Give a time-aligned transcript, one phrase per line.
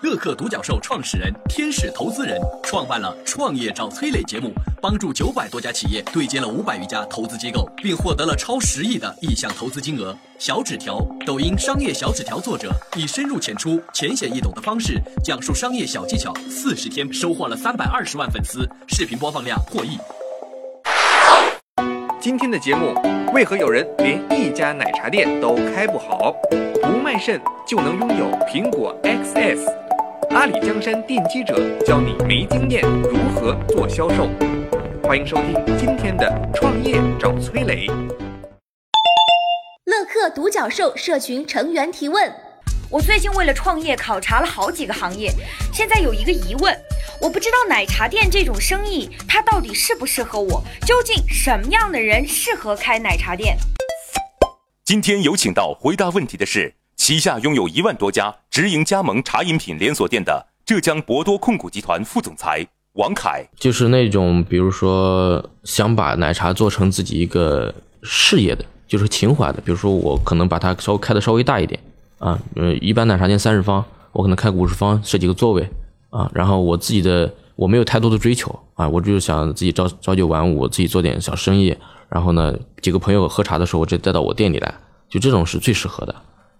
[0.00, 10.16] 乐客独角兽创始人、天使投资人，创办了《创业找崔磊》节目，帮助九百多家企业对接了五百余家投资机构，并获得了超十亿的意向投资金额。
[10.38, 19.98] 小纸条，抖音商业小纸条作者，以深入浅出、浅显易懂的方式讲述商业小技巧，四十天收获了三百二十万粉丝，视频播放量破亿。
[22.20, 22.94] 今天的节目，
[23.32, 26.32] 为何有人连一家奶茶店都开不好？
[26.80, 29.87] 不卖肾就能拥有苹果 XS？
[30.30, 34.28] 阿里江山奠基者教你没经验如何做销售？
[35.02, 37.86] 欢迎收听今天的创业找崔磊。
[39.86, 42.32] 乐客独角兽社群成员提问：
[42.90, 45.32] 我最近为了创业考察了好几个行业，
[45.72, 46.78] 现在有一个疑问。
[47.20, 50.62] 我不知道奶茶店这种生意，它到底适不适合我？
[50.86, 53.56] 究竟什么样的人适合开奶茶店？
[54.84, 63.48] 今天有请到回答问题的是旗下拥有一万多家直营加盟茶饮品连锁店的浙江博多控股集团副总裁王凯。
[63.56, 69.60] 就是那种比如说想把奶茶做成自己一个事业的，就是情怀的。
[69.60, 71.78] 比如说我可能把它稍微开的稍微大一点
[72.18, 75.64] 啊，呃，一般奶茶店三十方，我可能开五十方，设几个座位。
[76.10, 81.76] 啊，然后我自己的我没有太多的追求啊，我就是想自己朝朝九晚五，自己做点小生意。
[82.08, 84.74] 然后呢，几个朋友喝茶的时候，我就带到我店里来，
[85.08, 86.12] 就这种是最适合的，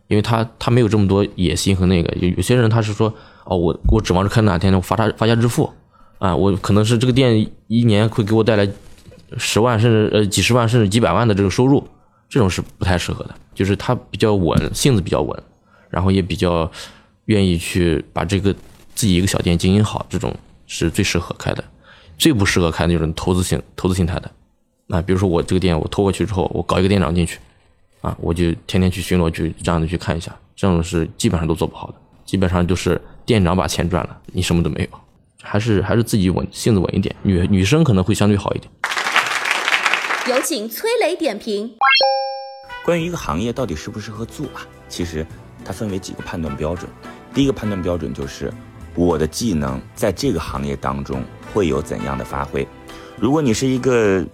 [0.09, 2.12] 因为他他没有这么多野心和那个。
[2.19, 3.12] 有有些人他是说，
[3.45, 5.73] 哦，我我指望着开哪天能发发发家致富
[6.19, 8.69] 啊，我可能是这个店一年会给我带来
[9.37, 11.87] 十万甚至呃几十万甚至几百万的这个收入，
[12.28, 13.34] 这种是不太适合的。
[13.55, 15.42] 就是他比较稳，性子比较稳，
[15.89, 16.70] 然后也比较
[17.27, 18.55] 愿意去把这个。
[18.95, 20.34] 自己一个小店经营好，这种
[20.67, 21.62] 是最适合开的，
[22.19, 24.28] 最不适合开那种投资性、投资心态的。
[24.89, 27.38] 啊比如说我这个店，我拖过去之后，我搞一个店长进去，
[28.00, 31.94] 啊，我就天天去巡逻去这样的去看一下，这种是基本上都做不好的，
[32.25, 34.98] 基本上就是店长把钱赚了，你什么都没有，
[35.42, 37.14] 还是还是自己稳，性子稳一点。
[37.22, 38.70] 女女生可能会相对好一点。
[40.28, 41.75] 有请崔磊点评。
[42.84, 45.26] 关于一个行业到底适不适合做啊，其实
[45.65, 46.91] 它分为几个判断标准。
[47.34, 48.53] 第一个判断标准就是。
[48.94, 51.22] 我的技能在这个行业当中
[51.54, 52.66] 会有怎样的发挥？
[53.16, 54.26] 如果你是一个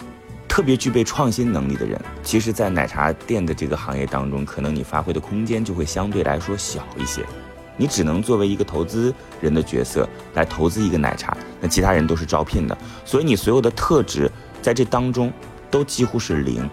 [0.55, 7.25] 特别具备创新能力的人，其实，在奶茶店的这个行业当中，可能你发挥的空间就会相对来说小一些。
[7.77, 14.31] 你只能作为一个投资人的角色来投资一个奶茶，那其他人都是招聘的，所以你所有的特质
[14.63, 15.33] 在这当中
[15.73, 16.71] 都几乎是零。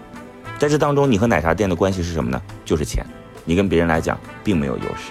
[0.60, 2.40] 在这当中，你和奶茶店的关系是什么呢？
[2.64, 3.04] 就是钱。
[3.44, 5.10] 你跟别人来讲并没有优势。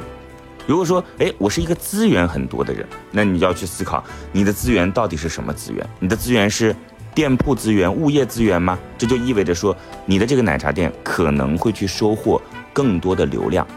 [0.65, 5.85] 如果说，哎，我是一个资源很多的人，那你就要去思考，你的资源到底是什么资源？
[5.99, 6.73] 你的资源是
[7.13, 8.79] 店铺资源、物业资源吗？
[8.97, 12.41] 这就意味着说，你的这个奶茶店可能会去收获
[12.71, 13.67] 更多的流量，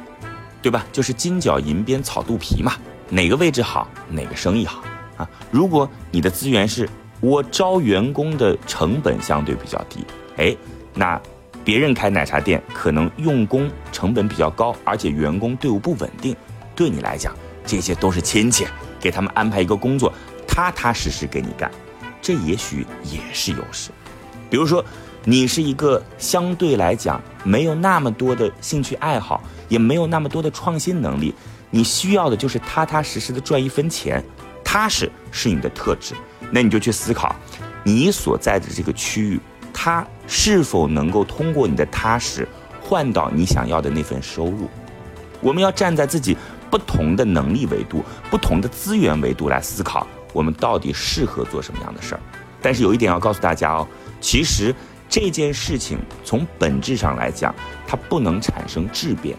[0.63, 0.85] 对吧？
[0.93, 2.75] 就是金角银边草肚皮嘛，
[3.09, 4.83] 哪个位置好，哪个生意好
[5.17, 5.29] 啊？
[5.51, 6.89] 如果你的资源是
[7.21, 10.05] 我招员工的成本相对比较低，
[10.37, 10.57] 哎，
[10.95, 11.21] 那
[11.65, 16.37] 别人开奶茶店可能用工成本比较高，而且员工队伍不稳定。
[16.77, 17.35] 对你来讲，
[17.65, 18.67] 这些都是亲戚，
[19.01, 20.13] 给他们安排一个工作，
[20.47, 21.71] 踏踏实实给你干，
[22.25, 23.91] 这也许也是优势。
[24.49, 24.83] 比如说，
[25.25, 31.35] 你是一个相对来讲没有那么多的兴趣爱好，也没有那么多的创新能力，
[31.69, 34.25] 你需要的就是踏踏实实的赚一分钱，
[34.65, 36.15] 踏实是你的特质，
[36.51, 37.37] 那你就去思考，
[37.83, 39.39] 你所在的这个区域，
[39.71, 42.49] 它是否能够通过你的踏实
[42.81, 44.71] 换到你想要的那份收入。
[45.43, 46.35] 我们要站在自己。
[46.71, 52.21] 不同的能力维度、不同的资源维度来思考，我们到底适合做什么样的事儿？
[52.61, 53.89] 但是有一点要告诉大家哦，
[54.21, 54.75] 其实
[55.09, 57.55] 这件事情从本质上来讲，
[57.87, 59.35] 它不能产生质变。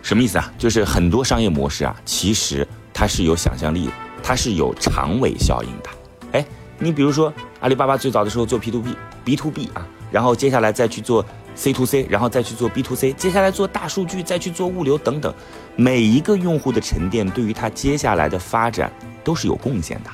[0.00, 0.50] 什么意思啊？
[0.56, 5.90] 就是很多商业模式啊，其实它是有想象力的，它是有长尾效应的。
[6.38, 6.46] 哎，
[6.78, 7.30] 你比如说
[7.60, 11.22] 阿里巴巴最早的时候做 P to P、B to B 啊，然后接下来再去做。
[11.54, 15.34] C to C，然后再去做 B to C，接下来做大数据，再去做物流等等，
[15.74, 18.92] 每一个用户的沉淀对于它接下来的发展
[19.24, 20.10] 都是有贡献的。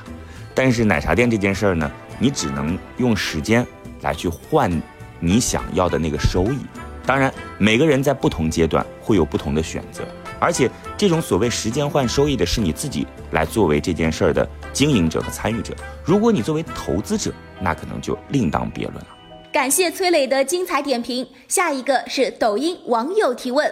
[0.55, 3.63] 但是奶茶店这件事儿呢，你只能用时间
[4.01, 4.71] 来去换
[5.19, 6.57] 你想要的那个收益。
[7.05, 10.03] 当然，每个人在不同阶段会有不同的选择，
[10.39, 10.67] 而且
[10.97, 15.75] 这种所谓时间换收益的是你自己来作为这件事儿的经营者和参与者。
[16.03, 19.07] 如果你作为投资者，那可能就另当别论了。
[19.51, 21.27] 感谢崔磊的精彩点评。
[21.47, 23.71] 下一个是抖音网友提问：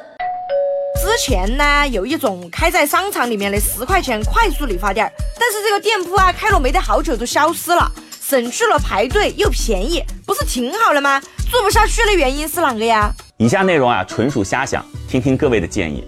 [1.15, 5.07] 之前呢，有一种开在商场里面的十块钱快速理发店，
[5.39, 7.87] 但是这个店铺啊，开了没得好久就消失了，
[8.19, 11.21] 省去了排队又便宜，不是挺好了吗？
[11.51, 13.13] 做不下去的原因是哪个呀？
[13.37, 16.03] 以下内容啊，纯属瞎想，听听各位的建议。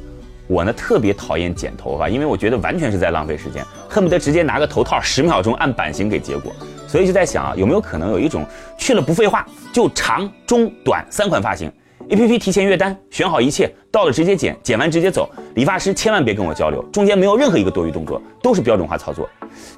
[0.47, 6.51] 我呢特别讨厌剪头发，因为我觉得完全是在浪费时间，恨不得直接拿个头套十秒钟按版型给结果。
[6.87, 8.43] 所以就在想啊，有没有可能有一种
[8.75, 11.71] 去了不废话，就长中短三款发型
[12.09, 15.29] ，A P P 提前约单，选好一切，到了直接剪，剪完直接走。
[15.55, 19.29] 理发师千万别跟我交流，中间没有任何一个多余动作，都是标准化操作。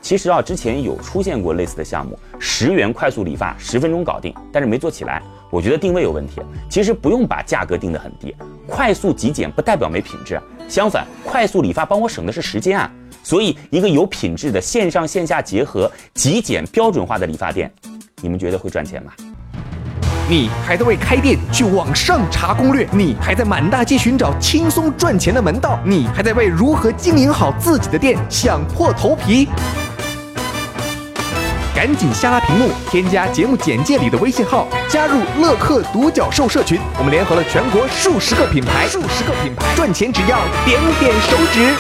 [0.02, 5.22] 其实啊，之前有出现过类似的项目，十元快速理发，十分钟搞定，但是没做起来。
[5.50, 6.42] 我觉得定位有问题。
[6.70, 8.36] 其实不用把价格定得很低，
[8.68, 12.92] 快速极简不代表没品质，相反，快速理发帮我省的是时间啊。
[13.24, 17.72] 所以，一个有品质的线上线下结合、极简标准化的理发店，
[18.22, 19.12] 你们觉得会赚钱吗？
[20.30, 22.86] 你还在为开店去网上查攻略？
[22.92, 25.80] 你还在满大街寻找轻松赚钱的门道？
[25.86, 29.48] 你还在为如何经营好自己的店想破头皮？
[31.74, 36.78] 赶紧下拉屏幕，添加节目简介里的微信号，加入乐客独角兽社群。
[36.98, 41.74] 我们联合了全国数十个品牌，数十个品牌赚钱只要点点手指。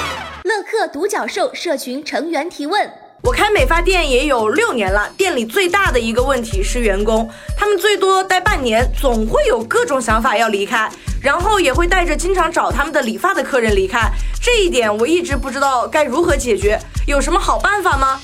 [0.43, 2.89] 乐客独角兽社群成员提问：
[3.23, 10.89] 我开美发店也有六年了，店里最大的一个问题是员工，他们最多待半年，总会有各种想法要离开，
[11.21, 14.09] 然后也会带着经常找他们的理发的客人离开。
[14.41, 18.21] 这一点我一直不知道该如何解决，有什么好办法吗？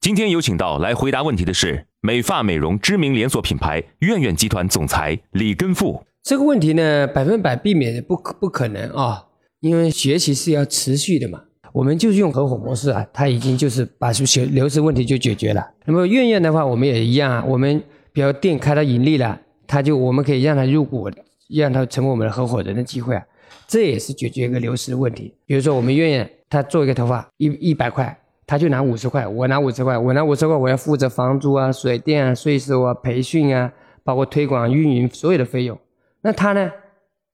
[0.00, 6.04] 今天有请到来回答问题的是美发美容知名连锁品牌苑苑集团总裁李根富。
[6.22, 9.26] 这个问题呢，百分百避免不不可能啊，
[9.60, 11.44] 因为学习是要持续的嘛。
[11.72, 15.70] 我们就是用合伙模式啊，它已经就是把流流失问题就解决了。
[15.84, 17.82] 那么院院的话，我们也一样啊，我们
[18.12, 21.10] 比如店开到盈利了，他就我们可以让他入股，
[21.48, 23.24] 让他成为我们的合伙人的机会啊，
[23.66, 25.34] 这也是解决一个流失的问题。
[25.46, 28.16] 比如说我们院院，他做一个头发一一百块。
[28.46, 35.78] 他就拿五十块，我拿五十块，我拿五十块，我要负责房租啊、水电啊、税收啊、培训啊，包括推广、运营所有的费用。
[36.22, 36.68] 那他呢，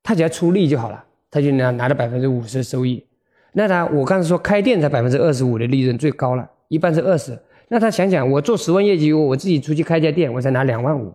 [0.03, 3.03] 他只要出力就好了，他就拿拿了百分之五十的收益。
[3.53, 7.37] 那他我刚才说开店才百分之二十五的利润最高了，一般是二十。
[7.69, 11.13] 那他想想，我做十万业绩，我自己出去开家店，我才拿两万五。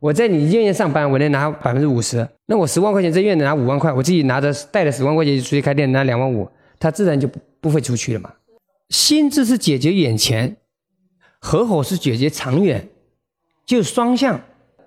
[0.00, 2.26] 我在你医院上班，我能拿百分之五十。
[2.46, 6.48] 那我十万块钱在院里拿五万块，我自己拿着带着十万块钱出去开店拿两万五，
[6.78, 8.32] 他自然就不不会出去了嘛。
[8.88, 10.56] 心智是解决眼前，
[11.38, 12.88] 合伙是解决长远，
[13.66, 14.40] 就双向。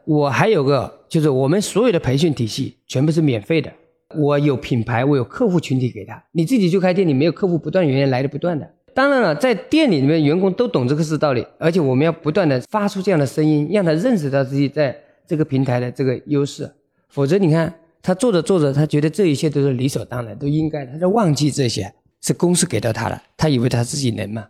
[0.06, 3.72] 我还有个，就是我们所有的培训体系全部是免费的。
[4.16, 6.24] 我有品牌，我有客户群体给他。
[6.32, 8.70] 你自己就开店，你没有客户，不断源源来的不断的。
[8.94, 14.96] 当然了，在店里面，员工都懂这个是道理，而且我们要不断的发出这样的声音，让他认识到自己在
[15.26, 16.72] 这个平台的这个优势。
[17.10, 21.94] 否则，你看他做着做着，他觉得这一切都是理所当然，都应该，他就忘记这些。
[22.26, 24.48] 是公司给到他了，他以为他自己能嘛？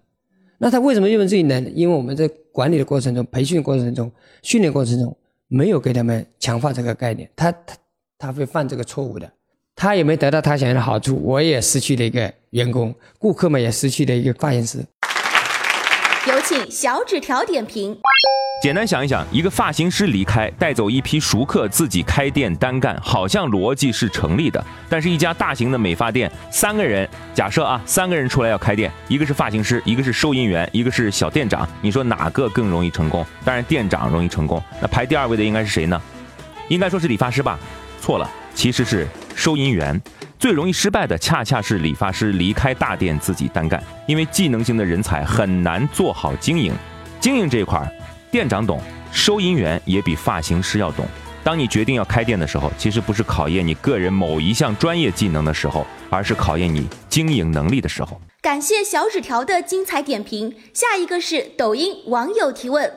[0.59, 1.73] 那他为什么认为自己能？
[1.73, 4.11] 因为我们在管理的过程中、培训过程中、
[4.43, 5.17] 训练过程中，
[5.47, 7.75] 没有给他们强化这个概念，他他
[8.19, 9.27] 他会犯这个错误的。
[9.75, 14.85] 他也没得到他想要的好处，我也失去了一个员工，顾客们也失去了一个发型师。
[16.27, 17.97] 有请小纸条点评。
[18.61, 24.63] 简单想一想，一个发型师离开，带走一批熟客，自己开店单干，好像逻辑是成立的。
[24.87, 33.25] 但是，一家大型的美发店，三个人，假设啊，三个人出来要开店，一个是发型师，一个是收银员，一个是小店长，你说哪个更容易成功？
[33.43, 34.63] 当然，店长容易成功。
[34.79, 36.01] 那排第二位的应该是谁呢？
[36.69, 37.59] 应该说是理发师吧？
[37.99, 39.05] 错了，其实是
[39.43, 40.01] 收银员。
[40.39, 46.73] 最容易失败的，恰恰是理发师离开大店自己单干，因为技能型的人才很难做好经营。
[47.19, 47.85] 经营这一块。
[48.31, 48.79] 店长懂，
[49.11, 51.05] 收银员也比发型师要懂。
[51.43, 58.21] 当你决定要开店的时候，其实不是考验你个人某一项专业技能的时候，而是考验你经营能力的时候。
[58.41, 60.55] 感谢小纸条的精彩点评。
[60.73, 62.89] 下一个是抖音网友提问：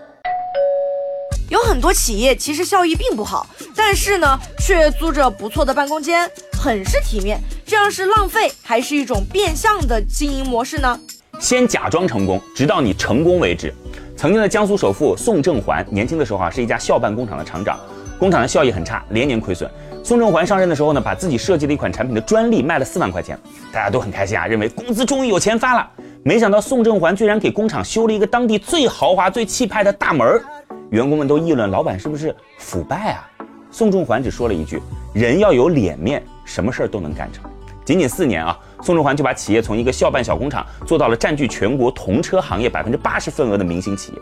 [1.49, 7.41] 有很多企业其实效益并不好，但是呢，却租着不错的办公间，很是体面。
[7.65, 10.99] 这样是浪费，还是一种变相的经营模式呢？
[11.39, 13.73] 先假装成功，直到你成功为止。
[14.17, 17.79] 曾经的江苏首富宋正环，年轻的时候啊，是一家校办工厂的厂长，
[18.19, 19.71] 工厂的效益很差，连年亏损。
[20.03, 23.39] 宋正环上任的时候呢，把自己设计的一款产品的专利卖了四万块钱，
[23.73, 25.89] 大家都很开心啊，认为工资终于有钱发了。
[26.25, 30.43] 没想到宋正环居然给工厂修了一个当地最豪华、最气派的大门儿，
[30.91, 33.29] 员工们都议论老板是不是腐败啊？
[33.71, 34.81] 宋仲环只说了一句：
[35.13, 37.45] 人要有脸面，什么事儿都能干成。
[37.85, 44.19] 仅仅四年啊，宋仲环就把企业从一个校办小工厂做到了占据全国童车行业百分之八十份额的明星企业。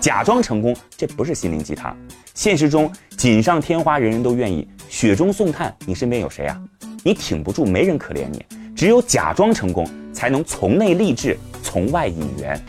[0.00, 1.96] 假装成功，这不是心灵鸡汤。
[2.34, 6.58] 现实中锦上添花人人都愿意，雪中送炭，你身边有谁啊？
[7.04, 8.44] 你挺不住，没人可怜你。
[8.74, 12.60] 只有假装成功，才能从内励志，从外引援。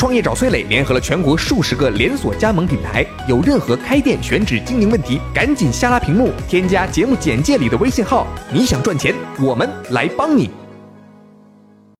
[0.00, 8.26] 创业找崔磊联合了全国数十个连锁加盟品牌，有任何开店选址经营问题，赶紧下拉屏幕，添加节目简介里的微信号。
[8.50, 10.48] 你想赚钱，我们来帮你。